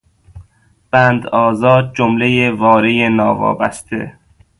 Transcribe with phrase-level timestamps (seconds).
[0.91, 4.01] بند آزاد، جمله وارهی ناوابسته